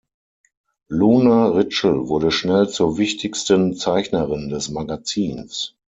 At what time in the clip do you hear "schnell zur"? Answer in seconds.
2.31-2.97